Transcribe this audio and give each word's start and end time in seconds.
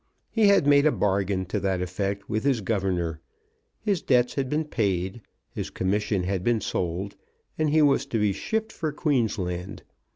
He 0.31 0.47
had 0.47 0.65
made 0.65 0.87
a 0.87 0.91
bargain 0.91 1.45
to 1.45 1.59
that 1.59 1.79
effect 1.79 2.27
with 2.27 2.43
his 2.43 2.61
governor. 2.61 3.21
His 3.81 4.01
debts 4.01 4.33
had 4.33 4.49
been 4.49 4.65
paid, 4.65 5.21
his 5.51 5.69
commission 5.69 6.23
had 6.23 6.43
been 6.43 6.59
sold, 6.59 7.15
and 7.55 7.69
he 7.69 7.83
was 7.83 8.07
to 8.07 8.17
be 8.17 8.33
shipped 8.33 8.71
for 8.71 8.91
Queensland. 8.91 9.83